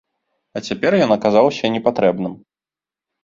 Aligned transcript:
А 0.59 0.61
цяпер 0.69 0.91
ён 1.07 1.11
аказаўся 1.17 1.71
непатрэбным. 1.75 2.33